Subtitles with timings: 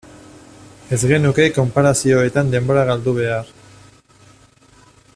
[0.95, 3.53] Ez genuke konparazioetan denbora galdu behar.